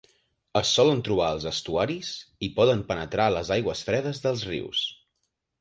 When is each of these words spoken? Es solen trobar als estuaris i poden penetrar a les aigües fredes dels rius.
Es 0.61 0.69
solen 0.77 1.03
trobar 1.07 1.27
als 1.33 1.45
estuaris 1.51 2.09
i 2.47 2.51
poden 2.57 2.83
penetrar 2.89 3.29
a 3.33 3.37
les 3.39 3.55
aigües 3.59 3.85
fredes 3.91 4.23
dels 4.25 4.49
rius. 4.55 4.83